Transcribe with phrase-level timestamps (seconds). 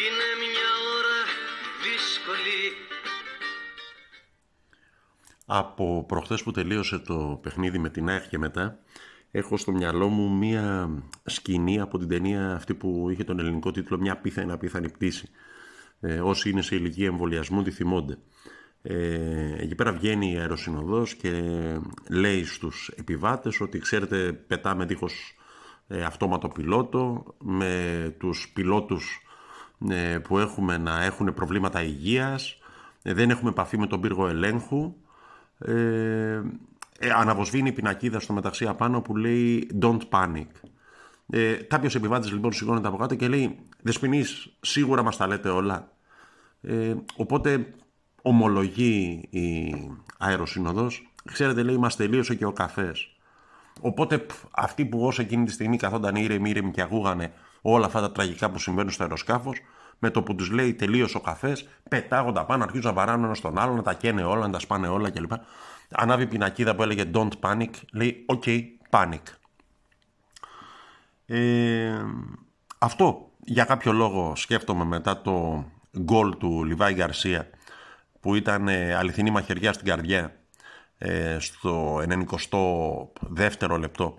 [0.00, 1.18] Είναι μια ώρα
[1.82, 2.60] δύσκολη
[5.46, 8.78] Από προχθές που τελείωσε το παιχνίδι με την ΑΕΚ και μετά
[9.30, 10.90] έχω στο μυαλό μου μία
[11.24, 15.30] σκηνή από την ταινία αυτή που είχε τον ελληνικό τίτλο «Μια πίθανη απίθανη πτήση».
[16.00, 18.18] Ε, όσοι είναι σε ηλικία εμβολιασμού τη θυμώνται.
[18.82, 21.32] Ε, εκεί πέρα βγαίνει η αεροσυνοδός και
[22.10, 25.36] λέει στους επιβάτες ότι ξέρετε πετάμε δίχως
[25.88, 29.29] ε, αυτόματο πιλότο με τους πιλότους ε,
[30.22, 32.58] που έχουμε να έχουν προβλήματα υγείας
[33.02, 34.94] ε, δεν έχουμε επαφή με τον πύργο ελέγχου
[35.58, 36.42] ε,
[36.98, 40.46] ε, αναβοσβήνει η πινακίδα στο μεταξύ απάνω που λέει Don't panic.
[41.30, 44.24] Ε, Κάποιος επιβάτης λοιπόν σηκώνεται από κάτω και λέει Δεσποινή,
[44.60, 45.92] σίγουρα μας τα λέτε όλα.
[46.60, 47.74] Ε, οπότε
[48.22, 49.74] ομολογεί η
[50.18, 53.16] αεροσύνοδος ξέρετε λέει μας τελείωσε και ο καφές
[53.80, 58.12] οπότε αυτοί που όσο εκείνη τη στιγμή καθόταν ήρεμοι ήρεμοι και ακούγανε όλα αυτά τα
[58.12, 59.56] τραγικά που συμβαίνουν στο αεροσκάφος
[59.98, 63.58] με το που τους λέει τελείωσε ο καφές πετάγοντα πάνω αρχίζουν να βαράνουν ένας στον
[63.58, 65.32] άλλο να τα καίνε όλα, να τα σπάνε όλα κλπ.
[65.90, 69.22] Ανάβει πινακίδα που έλεγε don't panic λέει ok panic
[71.26, 72.04] ε,
[72.78, 75.64] αυτό για κάποιο λόγο σκέφτομαι μετά το
[75.98, 77.50] γκολ του Λιβάη Γκαρσία
[78.20, 80.34] που ήταν ε, αληθινή μαχαιριά στην καρδιά
[80.98, 84.18] ε, στο 92ο λεπτό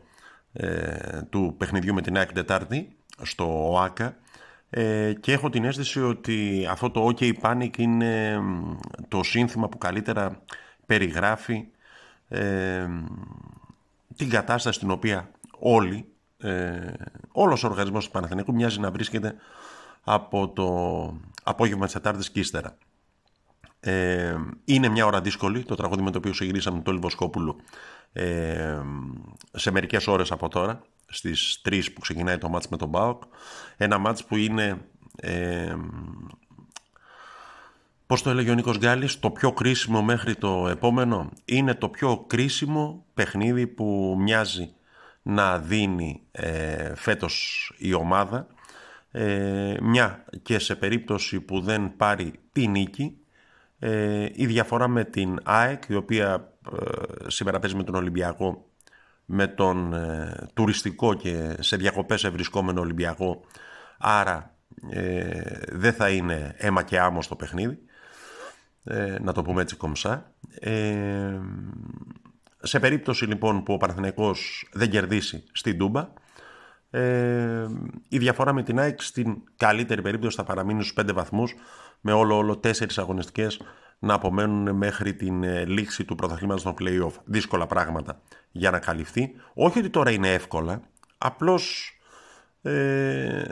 [0.53, 4.15] ε, του παιχνιδιού με την ΑΕΚ Τετάρτη στο ΟΑΚΑ
[5.19, 8.39] και έχω την αίσθηση ότι αυτό το OK Panic είναι
[9.07, 10.41] το σύνθημα που καλύτερα
[10.85, 11.65] περιγράφει
[14.15, 16.05] την κατάσταση στην οποία όλοι,
[16.37, 16.93] ε,
[17.31, 19.35] όλος ο οργανισμός του Παναθηναϊκού μοιάζει να βρίσκεται
[20.03, 20.67] από το
[21.43, 22.77] απόγευμα της Τετάρτης και ύστερα.
[23.79, 27.55] Ε, είναι μια ώρα δύσκολη το τραγούδι με το οποίο συγκρίσαμε το Λιβοσκόπουλο
[28.13, 28.81] ε,
[29.51, 30.81] σε μερικές ώρες από τώρα
[31.11, 33.23] στις 3 που ξεκινάει το μάτς με τον ΠΑΟΚ.
[33.77, 34.77] Ένα μάτς που είναι
[35.15, 35.75] ε,
[38.05, 41.29] πώς το έλεγε ο Νίκος Γκάλης το πιο κρίσιμο μέχρι το επόμενο.
[41.45, 44.73] Είναι το πιο κρίσιμο παιχνίδι που μοιάζει
[45.21, 48.47] να δίνει ε, φέτος η ομάδα.
[49.11, 53.17] Ε, μια και σε περίπτωση που δεν πάρει τη νίκη
[53.79, 58.65] ε, η διαφορά με την ΑΕΚ η οποία ε, σήμερα παίζει με τον Ολυμπιακό
[59.25, 63.41] με τον ε, τουριστικό και σε διακοπές ευρισκόμενο Ολυμπιακό.
[63.97, 64.55] Άρα
[65.67, 67.79] δεν θα είναι αίμα και άμμο στο παιχνίδι
[69.21, 70.31] να το πούμε έτσι κομψά.
[72.61, 76.07] Σε περίπτωση λοιπόν που ο Παναθηναϊκός δεν κερδίσει στην Τούμπα
[76.91, 77.67] ε,
[78.07, 81.55] η διαφορά με την ΑΕΚ στην καλύτερη περίπτωση θα παραμείνει στους 5 βαθμούς
[82.01, 83.61] με όλο όλο τέσσερις αγωνιστικές
[84.03, 87.13] να απομένουν μέχρι την ε, λήξη του πρωταθλήματος των play-off.
[87.25, 89.31] Δύσκολα πράγματα για να καλυφθεί.
[89.53, 90.81] Όχι ότι τώρα είναι εύκολα,
[91.17, 91.95] απλώς
[92.61, 93.43] ε,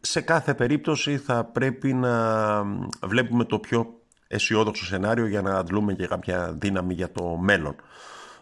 [0.00, 2.62] σε κάθε περίπτωση θα πρέπει να
[3.02, 7.76] βλέπουμε το πιο αισιόδοξο σενάριο για να αντλούμε και κάποια δύναμη για το μέλλον.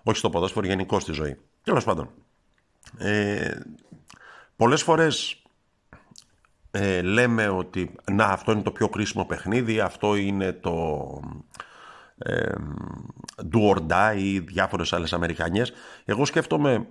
[0.02, 1.36] Όχι στο ποδόσφαιρο, γενικώ στη ζωή.
[1.62, 2.10] Τέλος πάντων.
[2.98, 3.60] Ε,
[4.56, 5.42] πολλές φορές
[6.78, 11.06] ε, λέμε ότι να αυτό είναι το πιο κρίσιμο παιχνίδι, αυτό είναι το
[12.18, 12.52] ε,
[13.52, 15.72] do or die ή διάφορες άλλες Αμερικανιές.
[16.04, 16.86] Εγώ σκέφτομαι,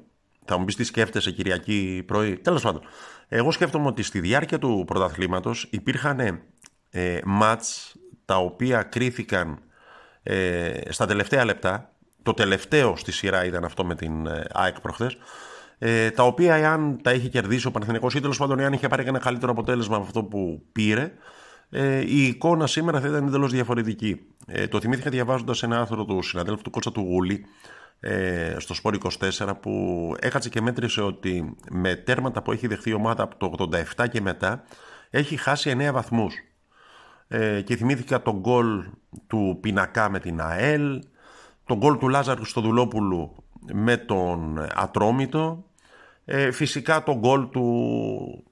[0.46, 2.82] θα μου πεις τι σκέφτεσαι Κυριακή πρωί, τέλος πάντων.
[3.28, 6.42] Εγώ σκέφτομαι ότι στη διάρκεια του πρωταθλήματος υπήρχαν
[6.90, 9.60] ε, μάτς τα οποία κρίθηκαν
[10.24, 11.90] ε, στα τελευταία λεπτά.
[12.24, 15.18] Το τελευταίο στη σειρά ήταν αυτό με την ε, ΑΕΚ προχθές
[15.78, 19.04] ε, τα οποία εάν τα είχε κερδίσει ο Παναθηναϊκός ή τέλος πάντων εάν είχε πάρει
[19.08, 21.12] ένα καλύτερο αποτέλεσμα από αυτό που πήρε,
[21.70, 24.22] ε, η εικόνα σήμερα θα ήταν εντελώς διαφορετική.
[24.48, 27.46] Ε, το θυμήθηκα διαβάζοντας ένα άρθρο του συναδέλφου του Κώστα του Γούλη
[28.00, 28.98] ε, στο Σπόρ
[29.40, 33.70] 24 που έκατσε και μέτρησε ότι με τέρματα που έχει δεχθεί η ομάδα από το
[33.98, 34.64] 87 και μετά
[35.10, 36.34] έχει χάσει 9 βαθμούς.
[37.28, 38.84] Ε, και θυμήθηκα τον γκολ
[39.28, 41.04] του Πινακά με την ΑΕΛ,
[41.66, 43.36] τον γκολ του Λάζαρου στο Δουλόπουλου
[43.74, 45.64] με τον Ατρόμητο.
[46.26, 48.44] Ε, φυσικά το γκολ του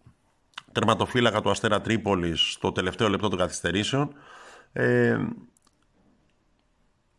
[0.71, 4.13] τερματοφύλακα του Αστέρα Τρίπολης στο τελευταίο λεπτό των καθυστερήσεων.
[4.73, 5.17] Ε,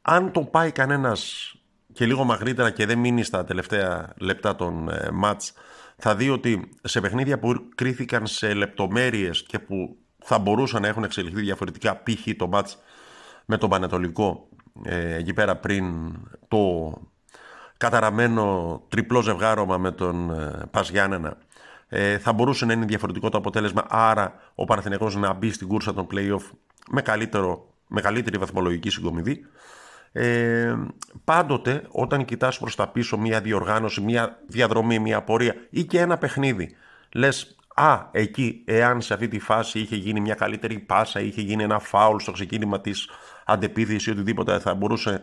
[0.02, 1.54] αν το πάει κανένας
[1.92, 5.52] και λίγο μακρύτερα και δεν μείνει στα τελευταία λεπτά των ε, μάτς,
[5.96, 11.04] θα δει ότι σε παιχνίδια που κρίθηκαν σε λεπτομέρειες και που θα μπορούσαν να έχουν
[11.04, 12.36] εξελιχθεί διαφορετικά, π.χ.
[12.36, 12.78] το μάτς
[13.44, 14.48] με τον Πανετολικό,
[14.82, 16.14] ε, εκεί πέρα πριν
[16.48, 16.92] το
[17.76, 21.36] καταραμένο τριπλό ζευγάρωμα με τον ε, Πας Γιάννενα.
[21.88, 25.94] Ε, θα μπορούσε να είναι διαφορετικό το αποτέλεσμα άρα ο Παναθηναϊκός να μπει στην κούρσα
[25.94, 26.42] των play-off
[26.90, 29.46] με, καλύτερο, με καλύτερη βαθμολογική συγκομιδή.
[30.12, 30.74] Ε,
[31.24, 36.18] πάντοτε όταν κοιτάς προς τα πίσω μια διοργάνωση, μια διαδρομή, μια πορεία ή και ένα
[36.18, 36.76] παιχνίδι
[37.12, 41.62] λες Α, εκεί, εάν σε αυτή τη φάση είχε γίνει μια καλύτερη πάσα, είχε γίνει
[41.62, 43.08] ένα φάουλ στο ξεκίνημα της
[43.44, 45.22] αντεπίθεσης ή οτιδήποτε, θα μπορούσε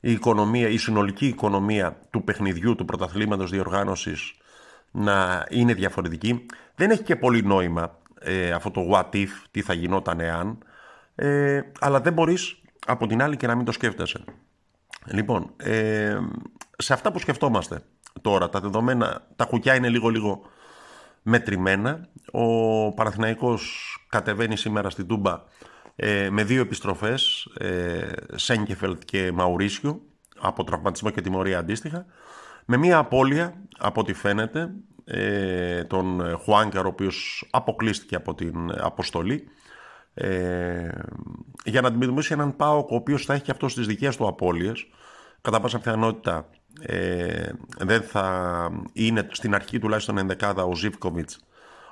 [0.00, 4.34] η οικονομία, η συνολική οικονομία του παιχνιδιού, του πρωταθλήματος διοργάνωσης
[4.90, 6.46] να είναι διαφορετική.
[6.74, 10.58] Δεν έχει και πολύ νόημα ε, αυτό το what if, τι θα γινόταν εάν,
[11.14, 14.24] ε, αλλά δεν μπορείς από την άλλη και να μην το σκέφτεσαι.
[15.06, 16.18] Λοιπόν, ε,
[16.76, 17.82] σε αυτά που σκεφτόμαστε
[18.22, 20.42] τώρα, τα δεδομένα, τα κουκιά είναι λίγο-λίγο
[21.22, 22.08] μετρημένα.
[22.32, 25.42] Ο Παναθηναϊκός κατεβαίνει σήμερα στην Τούμπα
[26.02, 30.00] ε, με δύο επιστροφές, ε, Σέγκεφελτ και Μαουρίσιο,
[30.40, 32.06] από τραυματισμό και τιμωρία αντίστοιχα,
[32.64, 34.70] με μία απώλεια, από ό,τι φαίνεται,
[35.04, 39.48] ε, τον Χουάνκαρ, ο οποίος αποκλείστηκε από την αποστολή,
[40.14, 40.88] ε,
[41.64, 44.86] για να αντιμετωπίσει έναν Πάοκ ο οποίος θα έχει και αυτός στις δικές του απώλειες.
[45.40, 46.48] Κατά πάσα πιθανότητα
[46.80, 51.40] ε, δεν θα είναι στην αρχή τουλάχιστον ενδεκάδα ο Ζίβκοβιτς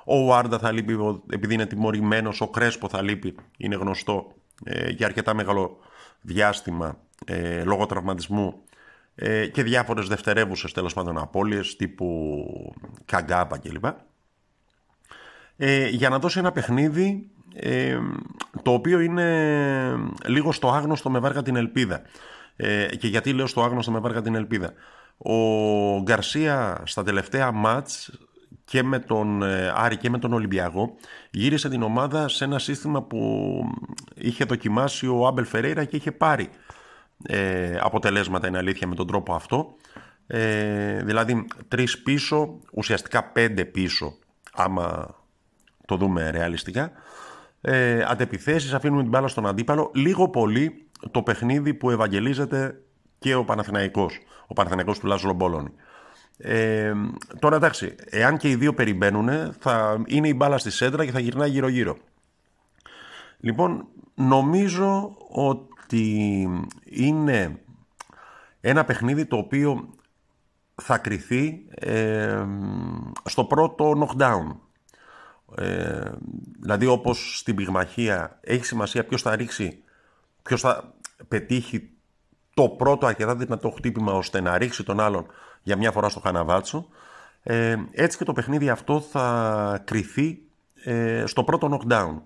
[0.03, 5.05] ο Βάρντα θα λείπει επειδή είναι τιμωρημένος, ο Κρέσπο θα λείπει, είναι γνωστό ε, για
[5.05, 5.77] αρκετά μεγάλο
[6.21, 8.63] διάστημα ε, λόγω τραυματισμού
[9.15, 12.35] ε, και διάφορες δευτερεύουσες τέλος πάντων απώλειες τύπου
[13.05, 13.85] Καγκάπα κλπ.
[15.57, 17.99] Ε, για να δώσει ένα παιχνίδι ε,
[18.61, 19.27] το οποίο είναι
[20.25, 22.01] λίγο στο άγνωστο με βάρκα την ελπίδα.
[22.55, 24.73] Ε, και γιατί λέω στο άγνωστο με βάρκα την ελπίδα.
[25.17, 25.33] Ο
[26.01, 28.11] Γκαρσία στα τελευταία μάτς
[28.69, 30.95] και με τον ε, Άρη και με τον Ολυμπιακό
[31.31, 33.61] γύρισε την ομάδα σε ένα σύστημα που
[34.15, 36.49] είχε δοκιμάσει ο Άμπελ Φερέιρα και είχε πάρει
[37.23, 39.75] ε, αποτελέσματα είναι αλήθεια με τον τρόπο αυτό.
[40.27, 44.13] Ε, δηλαδή τρεις πίσω ουσιαστικά πέντε πίσω
[44.53, 45.15] άμα
[45.85, 46.91] το δούμε ρεαλιστικά.
[47.61, 49.91] Ε, αντεπιθέσεις αφήνουμε την μπάλα στον αντίπαλο.
[49.93, 52.81] Λίγο πολύ το παιχνίδι που ευαγγελίζεται
[53.19, 54.19] και ο Παναθηναϊκός.
[54.47, 55.71] Ο Παναθηναϊκός του Λάζο Μπόλωνη
[56.41, 56.93] ε,
[57.39, 61.19] τώρα εντάξει, εάν και οι δύο περιμένουν, θα είναι η μπάλα στη σέντρα και θα
[61.19, 61.97] γυρνάει γύρω-γύρω.
[63.39, 66.47] Λοιπόν, νομίζω ότι
[66.83, 67.61] είναι
[68.61, 69.89] ένα παιχνίδι το οποίο
[70.81, 71.65] θα κριθεί
[73.25, 74.55] στο πρώτο knockdown.
[75.55, 76.11] Ε,
[76.59, 79.83] δηλαδή όπως στην πυγμαχία έχει σημασία ποιος θα ρίξει,
[80.43, 80.93] ποιος θα
[81.27, 81.89] πετύχει
[82.59, 85.25] το πρώτο αρκετά δυνατό χτύπημα ώστε να ρίξει τον άλλον
[85.63, 86.87] για μια φορά στο Χαναβάτσο.
[87.43, 90.41] Ε, έτσι και το παιχνίδι αυτό θα κριθεί
[90.83, 92.21] ε, στο πρώτο knockdown.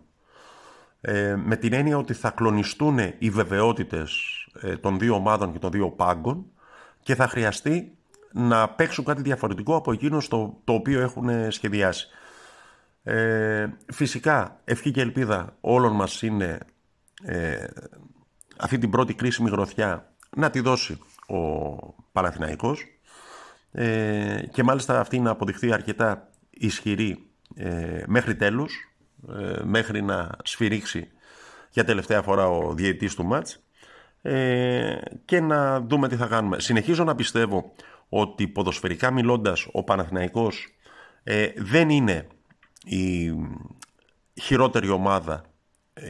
[1.01, 4.11] Ε, με την έννοια ότι θα κλονιστούν οι βεβαιότητες
[4.61, 6.45] ε, των δύο ομάδων και των δύο πάγκων
[7.03, 7.97] και θα χρειαστεί
[8.31, 12.07] να παίξουν κάτι διαφορετικό από εκείνο το, το οποίο έχουν σχεδιάσει.
[13.03, 16.59] Ε, φυσικά, ευχή και ελπίδα όλων μας είναι
[17.23, 17.67] ε,
[18.57, 21.39] αυτή την πρώτη κρίσιμη γροθιά να τη δώσει ο
[22.11, 22.85] Παναθηναϊκός
[23.71, 28.93] ε, και μάλιστα αυτή να αποδειχθεί αρκετά ισχυρή ε, μέχρι τέλους,
[29.29, 31.07] ε, μέχρι να σφυρίξει
[31.69, 33.63] για τελευταία φορά ο διαιτής του μάτς
[34.21, 36.59] ε, και να δούμε τι θα κάνουμε.
[36.59, 37.73] Συνεχίζω να πιστεύω
[38.09, 40.67] ότι ποδοσφαιρικά μιλώντας ο Παναθηναϊκός
[41.55, 42.27] δεν είναι
[42.83, 43.33] η
[44.41, 45.52] χειρότερη ομάδα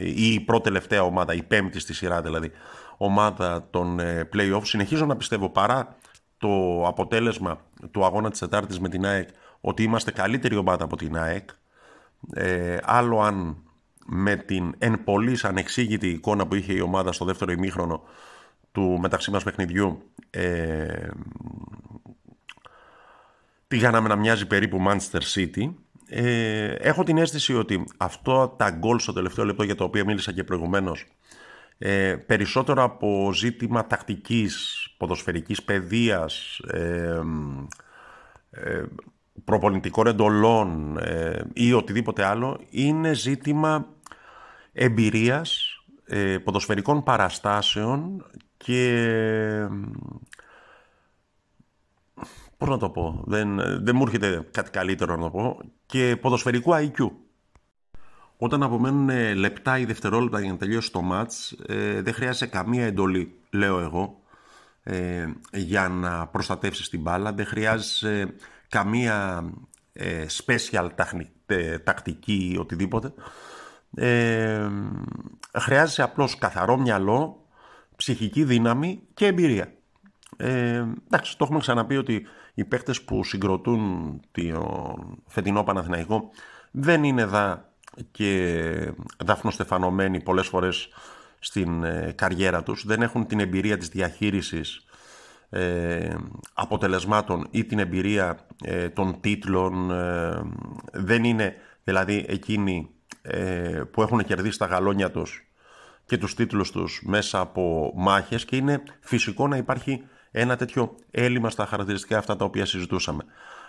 [0.00, 2.50] ή η πρώτη τελευταία ομάδα, η πέμπτη στη σειρά δηλαδή,
[2.96, 4.00] ομάδα των
[4.32, 4.60] play-off.
[4.62, 5.96] Συνεχίζω να πιστεύω παρά
[6.38, 7.60] το αποτέλεσμα
[7.90, 9.28] του αγώνα της Τετάρτης με την ΑΕΚ
[9.60, 11.48] ότι είμαστε καλύτερη ομάδα από την ΑΕΚ.
[12.34, 13.56] Ε, άλλο αν
[14.06, 18.02] με την εν πολλής ανεξήγητη εικόνα που είχε η ομάδα στο δεύτερο ημίχρονο
[18.72, 21.08] του μεταξύ μας παιχνιδιού ε,
[23.68, 25.74] τη κάναμε να μοιάζει περίπου Manchester City.
[26.16, 30.32] Ε, έχω την αίσθηση ότι αυτό τα γκολ στο τελευταίο λεπτό για το οποίο μίλησα
[30.32, 31.06] και προηγουμένως
[31.78, 37.20] ε, περισσότερο από ζήτημα τακτικής, ποδοσφαιρικής παιδείας, ε,
[38.50, 38.82] ε,
[39.44, 43.86] προπονητικών εντολών ε, ή οτιδήποτε άλλο, είναι ζήτημα
[44.72, 49.68] εμπειρίας, ε, ποδοσφαιρικών παραστάσεων και...
[52.56, 55.58] Πώς να το πω, δεν, δεν μου έρχεται κάτι καλύτερο να το πω,
[55.94, 57.10] και ποδοσφαιρικού IQ.
[58.36, 62.84] Όταν απομένουν ε, λεπτά ή δευτερόλεπτα για να τελειώσει το μάτς, ε, δεν χρειάζεται καμία
[62.84, 64.20] εντολή, λέω εγώ,
[64.82, 67.32] ε, για να προστατεύσεις την μπάλα.
[67.32, 68.34] Δεν χρειάζεται
[68.68, 69.44] καμία
[69.92, 70.88] ε, special
[71.84, 73.12] τακτική ή οτιδήποτε.
[73.94, 74.68] Ε,
[75.58, 77.46] χρειάζεσαι απλώς καθαρό μυαλό,
[77.96, 79.72] ψυχική δύναμη και εμπειρία.
[80.36, 84.94] Ε, εντάξει, το έχουμε ξαναπεί ότι οι παίκτες που συγκροτούν το
[85.26, 86.30] φετινό Παναθηναϊκό
[86.70, 87.72] δεν είναι δα
[88.10, 88.92] και
[89.24, 90.88] δαφνοστεφανωμένοι πολλές φορές
[91.38, 94.84] στην ε, καριέρα τους, δεν έχουν την εμπειρία της διαχείρισης
[95.56, 96.14] ε,
[96.54, 99.90] αποτελεσμάτων ή την εμπειρία ε, των τίτλων.
[99.90, 100.42] Ε,
[100.92, 102.88] δεν είναι δηλαδή εκείνοι
[103.90, 105.48] που έχουν κερδίσει τα γαλόνια τους
[106.06, 110.04] και τους τίτλους τους μέσα από μάχες και είναι φυσικό να υπάρχει
[110.36, 113.24] ένα τέτοιο έλλειμμα στα χαρακτηριστικά αυτά τα οποία συζητούσαμε.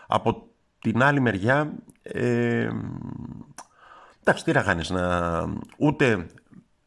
[0.07, 0.47] Από
[0.79, 2.69] την άλλη μεριά, ε,
[4.21, 5.43] εντάξει, τι να κάνεις, να,
[5.77, 6.27] ούτε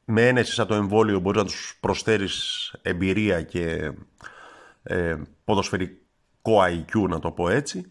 [0.05, 3.93] με ένεση σαν το εμβόλιο μπορείς να τους προσφέρεις εμπειρία και
[4.83, 7.87] ε, ποδοσφαιρικό IQ, να το πω έτσι,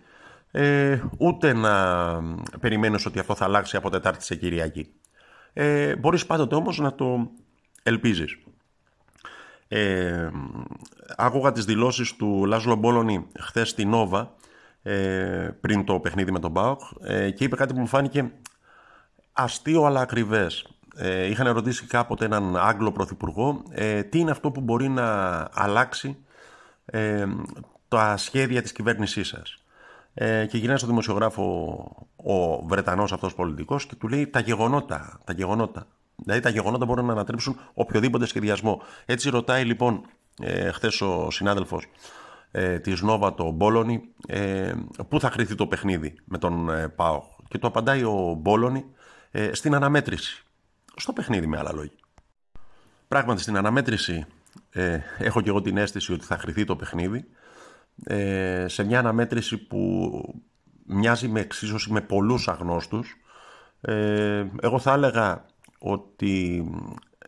[0.52, 2.22] ε, ούτε να
[2.60, 4.94] περιμένεις ότι αυτό θα αλλάξει από Τετάρτη σε Κυριακή.
[5.54, 7.32] Ε, μπορείς πάντοτε όμως να το
[7.84, 8.38] ελπίζεις.
[9.68, 10.30] Ε,
[11.18, 14.34] άκουγα τις δηλώσεις του Λάζλο Μπόλωνη χθες στη Νόβα
[14.84, 18.32] ε, πριν το παιχνίδι με τον Μπάουκ ε, και είπε κάτι που μου φάνηκε
[19.34, 20.68] αστείο αλλά ακριβές.
[20.96, 26.18] Ε, είχαν ρωτήσει κάποτε έναν Άγγλο Πρωθυπουργό ε, τι είναι αυτό που μπορεί να αλλάξει
[26.86, 27.26] ε,
[27.88, 29.62] τα σχέδια της κυβέρνησής σας.
[30.14, 35.34] Ε, και γυρνάει στο δημοσιογράφο ο Βρετανός αυτός πολιτικός και του λέει τα γεγονότα, τα
[35.34, 35.88] γεγονότα.
[36.24, 38.82] Δηλαδή τα γεγονότα μπορούν να ανατρέψουν οποιοδήποτε σχεδιασμό.
[39.06, 40.06] Έτσι ρωτάει λοιπόν
[40.42, 41.86] ε, χθες ο συνάδελφος
[42.52, 44.74] ε, της Νόβα, το Μπόλονι, ε,
[45.10, 47.24] πού θα χρηθεί το παιχνίδι με τον ε, ΠΑΟ.
[47.48, 48.86] Και το απαντάει ο Μπόλονι
[49.32, 50.44] ε, στην αναμέτρηση.
[50.96, 51.98] Στο παιχνίδι με άλλα λόγια.
[53.08, 54.26] Πράγματι στην αναμέτρηση
[54.70, 57.26] ε, έχω και εγώ την αίσθηση ότι θα χρηθεί το παιχνίδι
[58.04, 60.12] ε, σε μια αναμέτρηση που
[60.86, 63.18] μοιάζει με εξίσωση με πολλούς αγνώστους.
[63.82, 65.46] Ε, εγώ θα έλεγα
[65.92, 66.66] ότι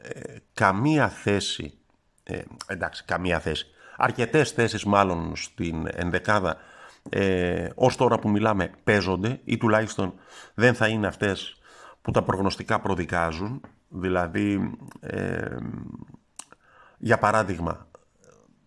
[0.01, 1.73] ε, καμία θέση,
[2.23, 3.65] ε, εντάξει καμία θέση,
[3.97, 6.57] αρκετές θέσεις μάλλον στην ενδεκάδα
[7.09, 10.13] ε, ως τώρα που μιλάμε παίζονται ή τουλάχιστον
[10.53, 11.57] δεν θα είναι αυτές
[12.01, 13.61] που τα προγνωστικά προδικάζουν.
[13.89, 15.57] Δηλαδή, ε,
[16.97, 17.87] για παράδειγμα,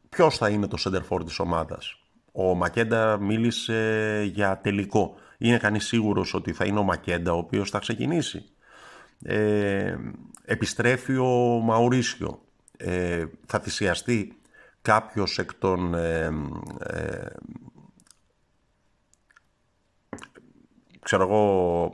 [0.08, 1.96] ποιος θα είναι το center της ομάδας;
[2.32, 5.14] Ο Μακέντα μίλησε για τελικό.
[5.38, 8.44] Είναι κανείς σίγουρος ότι θα είναι ο Μακέντα ο οποίος θα ξεκινήσει;
[9.22, 9.96] Ε,
[10.44, 12.42] επιστρέφει ο Μαουρίσιο.
[12.76, 14.36] Ε, θα θυσιαστεί
[14.82, 16.30] κάποιος εκ των ε,
[16.78, 17.26] ε,
[21.00, 21.92] ξέρω εγώ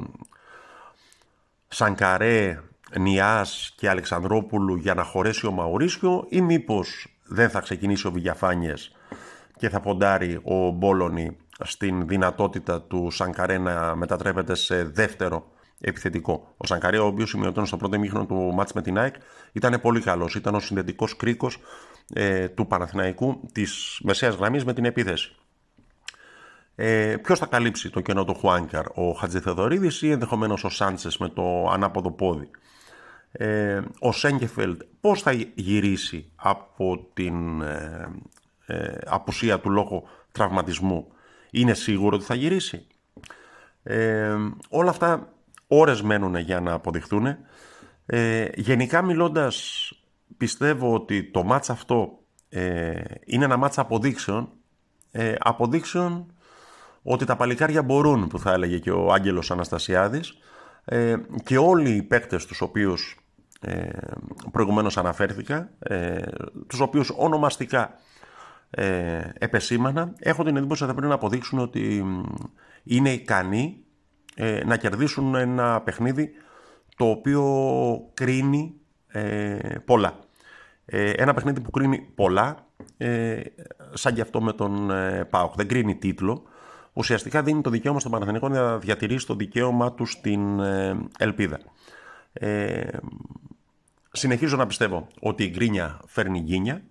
[1.68, 2.61] Σανκαρέ,
[2.99, 8.92] Νιάς και Αλεξανδρόπουλου για να χωρέσει ο Μαουρίσιο ή μήπως δεν θα ξεκινήσει ο Βηγιαφάνιες
[9.56, 16.54] και θα ποντάρει ο Μπόλωνη στην δυνατότητα του Σανκαρέ να μετατρέπεται σε δεύτερο επιθετικό.
[16.56, 19.14] Ο Σανκαρέ, ο οποίος σημειωτών στο πρώτο μήχρονο του μάτς με την ΑΕΚ,
[19.52, 20.35] ήταν πολύ καλός.
[20.35, 21.58] Ήταν ο συνδετικός κρίκος
[22.12, 25.35] ε, του Παναθηναϊκού της μεσαίας γραμμής με την επίθεση.
[26.75, 31.28] Ε, Ποιος θα καλύψει το κενό του Χουάνκαρ, ο Χατζηθεδωρίδης ή ενδεχομένως ο Σάντσες με
[31.28, 32.50] το ανάποδο πόδι;
[33.32, 38.08] Ε, ο Σέγκεφελτ πώς θα γυρίσει από την ε,
[38.66, 41.06] ε, απουσία του λόγω τραυματισμού;
[41.50, 42.87] Είναι σίγουρο ότι θα γυρίσει;
[43.82, 44.37] Ε,
[44.68, 45.32] όλα αυτά
[45.68, 47.37] ώρες μένουν για να αποδειχθούν.
[48.06, 49.92] Ε, γενικά μιλώντας
[50.37, 54.48] πιστεύω ότι το μάτς αυτό ε, είναι ένα μάτς αποδείξεων
[55.10, 56.32] ε, αποδείξεων
[57.02, 60.38] ότι τα παλικάρια μπορούν που θα έλεγε και ο Άγγελος Αναστασιάδης
[60.84, 63.16] ε, και όλοι οι παίκτες τους οποίους
[63.60, 63.88] ε,
[64.50, 66.22] προηγουμένως αναφέρθηκα ε,
[66.66, 67.94] τους οποίους ονομαστικά
[68.70, 72.04] ε, επεσήμανα έχω την εντύπωση ότι θα πρέπει να αποδείξουν ότι
[72.84, 73.84] είναι ικανοί
[74.40, 76.30] ε, να κερδίσουν ένα παιχνίδι
[76.97, 77.45] το οποίο
[78.14, 78.75] κρίνει
[79.09, 80.18] ε, πολλά.
[80.85, 82.66] Ε, ένα παιχνίδι που κρίνει πολλά,
[82.97, 83.40] ε,
[83.92, 85.54] σαν και αυτό με τον ε, ΠΑΟΚ.
[85.54, 86.42] Δεν κρίνει τίτλο.
[86.92, 90.61] Ουσιαστικά δίνει το δικαίωμα στον Παναθηνικό να διατηρήσει το δικαίωμα του στην
[91.18, 91.59] ελπίδα.
[94.12, 96.83] συνεχίζω να πιστεύω ότι η γκρίνια φέρνει γκίνια.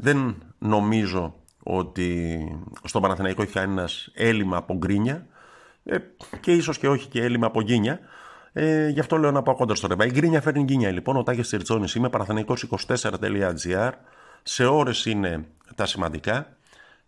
[0.00, 2.46] δεν νομίζω ότι
[2.84, 5.26] στον Παναθηναϊκό έχει ένα έλλειμμα από γκρίνια
[5.84, 5.96] ε,
[6.40, 8.00] και ίσως και όχι και έλλειμμα από γκίνια.
[8.52, 10.06] Ε, γι' αυτό λέω να πάω κοντά στο ρεμπά.
[10.06, 11.16] Η γκρίνια φέρνει γκίνια λοιπόν.
[11.16, 13.90] Ο Τάγες Τσιρτσόνης είμαι παραθενικός24.gr.
[14.42, 16.56] Σε ώρες είναι τα σημαντικά.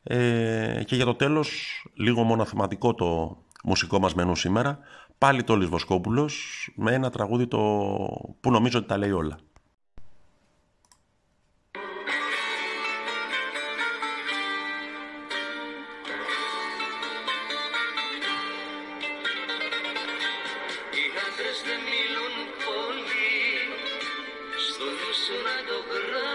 [0.02, 1.49] Ε, και για το τέλος,
[1.95, 4.78] λίγο μόνο θεματικό το μουσικό μας μενού σήμερα.
[5.19, 7.59] Πάλι το Λισβοσκόπουλος με ένα τραγούδι το...
[8.40, 9.38] που νομίζω ότι τα λέει όλα.
[25.26, 26.33] Duhul Rabb.